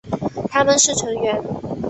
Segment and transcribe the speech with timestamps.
[0.49, 1.39] 他们是成员。